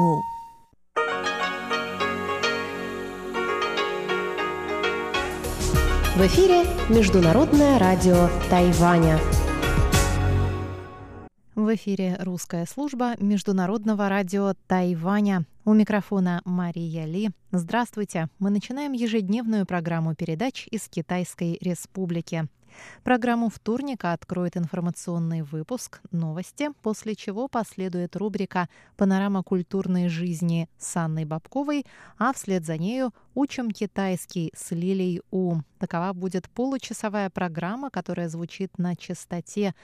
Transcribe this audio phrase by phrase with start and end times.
[0.00, 0.22] 目。
[6.16, 9.18] В эфире Международное радио Тайваня.
[11.54, 15.44] В эфире русская служба Международного радио Тайваня.
[15.64, 17.30] У микрофона Мария Ли.
[17.52, 18.28] Здравствуйте.
[18.38, 22.48] Мы начинаем ежедневную программу передач из Китайской Республики.
[23.04, 31.24] Программу вторника откроет информационный выпуск «Новости», после чего последует рубрика «Панорама культурной жизни» с Анной
[31.24, 31.84] Бабковой,
[32.18, 35.56] а вслед за нею «Учим китайский» с Лилей У.
[35.78, 39.74] Такова будет получасовая программа, которая звучит на частоте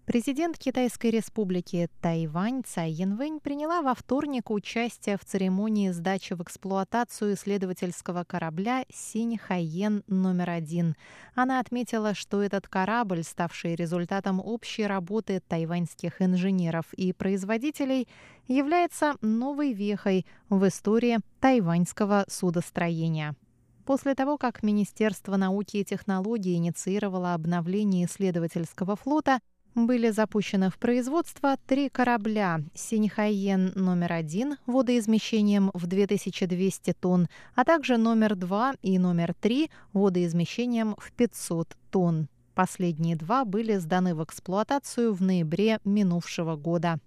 [0.07, 7.33] Президент Китайской республики Тайвань Цай Янвэнь приняла во вторник участие в церемонии сдачи в эксплуатацию
[7.33, 10.95] исследовательского корабля «Синь Хайен номер один».
[11.35, 18.07] Она отметила, что этот корабль, ставший результатом общей работы тайваньских инженеров и производителей,
[18.47, 23.35] является новой вехой в истории тайваньского судостроения.
[23.83, 29.41] После того, как Министерство науки и технологий инициировало обновление исследовательского флота,
[29.85, 37.97] были запущены в производство три корабля «Синьхайен номер один» водоизмещением в 2200 тонн, а также
[37.97, 42.27] номер два и номер три водоизмещением в 500 тонн.
[42.55, 46.97] Последние два были сданы в эксплуатацию в ноябре минувшего года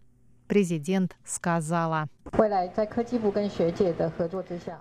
[0.49, 2.07] президент сказала.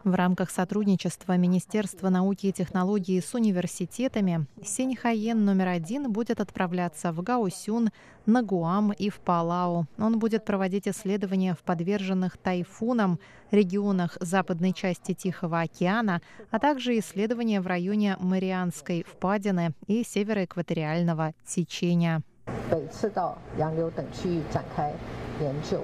[0.04, 7.22] В рамках сотрудничества Министерства науки и технологий с университетами Синьхаен номер один будет отправляться в
[7.22, 7.91] Гаусюн,
[8.26, 9.87] на Гуам и в Палау.
[9.98, 13.19] Он будет проводить исследования в подверженных тайфунам
[13.50, 22.22] регионах западной части Тихого океана, а также исследования в районе Марианской впадины и североэкваториального течения.
[22.70, 24.92] 北赤道洋流等区域展开
[25.39, 25.83] 研究。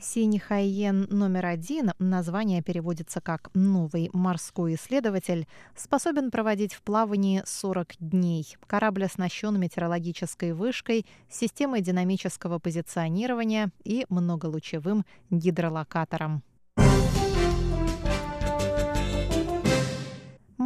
[0.00, 7.96] Синий Хайен номер один, название переводится как «новый морской исследователь», способен проводить в плавании 40
[7.98, 8.56] дней.
[8.68, 16.44] Корабль оснащен метеорологической вышкой, системой динамического позиционирования и многолучевым гидролокатором.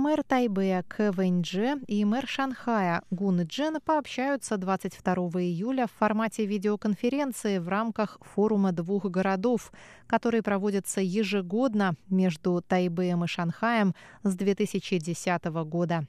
[0.02, 7.68] Мэр Тайбэя Квэньдже и мэр Шанхая Гун Джен пообщаются 22 июля в формате видеоконференции в
[7.68, 9.70] рамках форума двух городов,
[10.08, 16.08] который проводится ежегодно между Тайбэем и Шанхаем с 2010 года.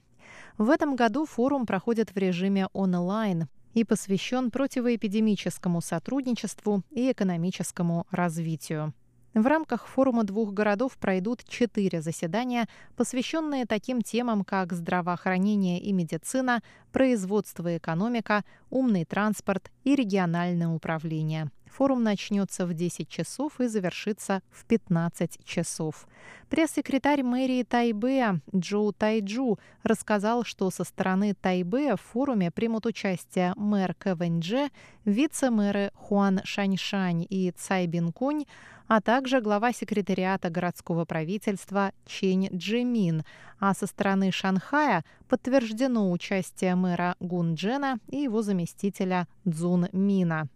[0.57, 8.95] В этом году форум проходит в режиме онлайн и посвящен противоэпидемическому сотрудничеству и экономическому развитию.
[9.33, 16.61] В рамках форума двух городов пройдут четыре заседания, посвященные таким темам, как здравоохранение и медицина,
[16.91, 21.49] производство и экономика, умный транспорт и региональное управление.
[21.77, 26.07] Форум начнется в 10 часов и завершится в 15 часов.
[26.49, 33.95] Пресс-секретарь мэрии Тайбэя Джоу Тайджу рассказал, что со стороны Тайбэя в форуме примут участие мэр
[33.95, 34.69] Кэвэньдже,
[35.05, 38.45] вице-мэры Хуан Шаньшань и Цай Бинкунь,
[38.87, 43.23] а также глава секретариата городского правительства Чень Джимин,
[43.59, 50.49] а со стороны Шанхая подтверждено участие мэра Гун Джена и его заместителя Цзун Мина.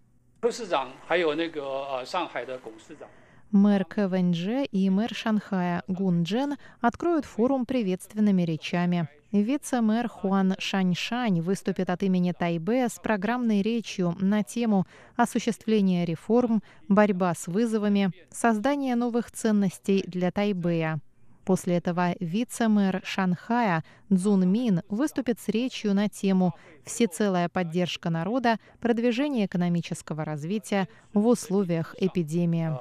[3.52, 9.08] Мэр КВНЖ и мэр Шанхая Гун Джен откроют форум приветственными речами.
[9.32, 14.86] Вице-мэр Хуан Шаньшань выступит от имени Тайбе с программной речью на тему
[15.16, 21.00] осуществления реформ, борьба с вызовами, создание новых ценностей для Тайбэя.
[21.48, 26.54] После этого вице-мэр Шанхая Цзун Мин выступит с речью на тему
[26.84, 32.78] «Всецелая поддержка народа, продвижение экономического развития в условиях эпидемии».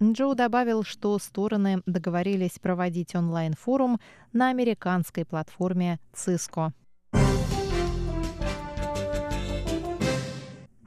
[0.00, 3.98] Джоу добавил, что стороны договорились проводить онлайн-форум
[4.32, 6.70] на американской платформе Cisco.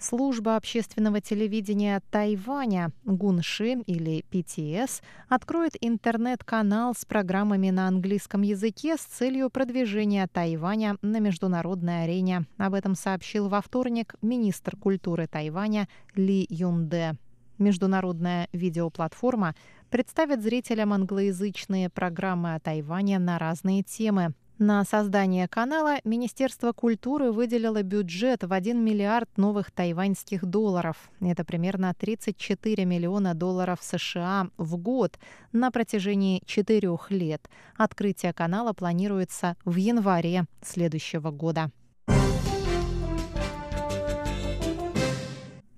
[0.07, 9.01] Служба общественного телевидения Тайваня Гунши или PTS откроет интернет-канал с программами на английском языке с
[9.01, 12.45] целью продвижения Тайваня на международной арене.
[12.59, 17.15] Об этом сообщил во вторник министр культуры Тайваня Ли Юнде.
[17.57, 19.55] Международная видеоплатформа
[19.89, 27.83] представит зрителям англоязычные программы о Тайване на разные темы, на создание канала Министерство культуры выделило
[27.83, 31.09] бюджет в 1 миллиард новых тайваньских долларов.
[31.19, 35.19] Это примерно 34 миллиона долларов США в год
[35.51, 37.49] на протяжении четырех лет.
[37.75, 41.69] Открытие канала планируется в январе следующего года.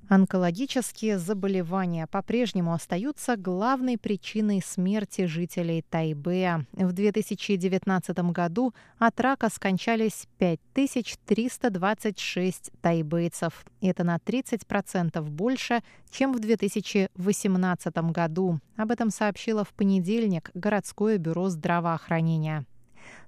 [0.10, 6.66] Онкологические заболевания по-прежнему остаются главной причиной смерти жителей Тайбэя.
[6.72, 13.66] В 2019 году от рака скончались 5326 тайбэйцев.
[13.82, 18.62] Это на 30% больше, чем в 2018 году.
[18.78, 22.66] Об этом сообщило в понедельник городское бюро здравоохранения.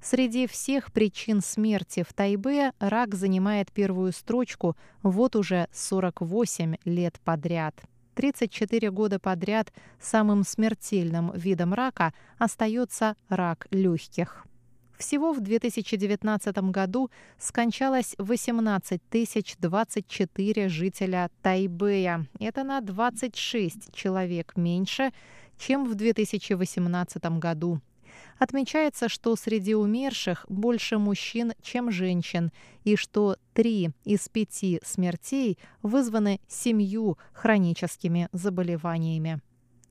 [0.01, 7.75] Среди всех причин смерти в Тайбе рак занимает первую строчку вот уже 48 лет подряд.
[8.15, 14.45] 34 года подряд самым смертельным видом рака остается рак легких.
[14.99, 19.01] Всего в 2019 году скончалось 18
[19.59, 22.27] 024 жителя Тайбэя.
[22.41, 25.13] Это на 26 человек меньше,
[25.57, 27.79] чем в 2018 году.
[28.39, 32.51] Отмечается, что среди умерших больше мужчин, чем женщин,
[32.85, 39.41] и что три из пяти смертей вызваны семью хроническими заболеваниями.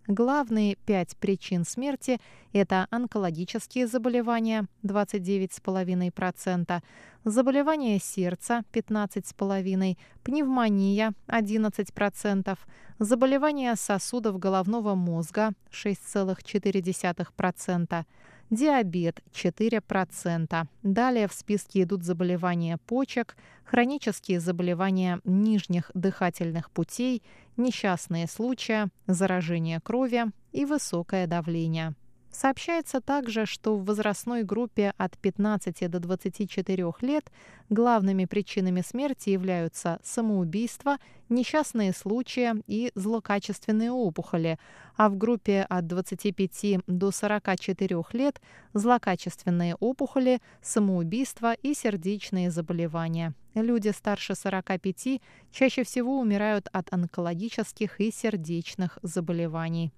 [0.06, 2.18] Главные пять причин смерти–
[2.54, 6.82] это онкологические заболевания– 29,5%,
[7.24, 12.58] заболевания сердца– 15,5%, пневмония– 11%,
[12.98, 18.04] заболевания сосудов головного мозга– 6,4%,
[18.50, 20.66] диабет 4%.
[20.82, 27.22] Далее в списке идут заболевания почек, хронические заболевания нижних дыхательных путей,
[27.56, 31.94] несчастные случаи, заражение крови и высокое давление.
[32.40, 37.32] Сообщается также, что в возрастной группе от 15 до 24 лет
[37.68, 40.98] главными причинами смерти являются самоубийство,
[41.28, 44.56] несчастные случаи и злокачественные опухоли,
[44.96, 48.40] а в группе от 25 до 44 лет
[48.72, 53.34] злокачественные опухоли, самоубийство и сердечные заболевания.
[53.56, 55.20] Люди старше 45
[55.50, 59.92] чаще всего умирают от онкологических и сердечных заболеваний.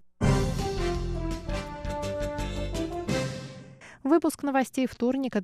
[4.10, 5.38] Выпуск новостей вторника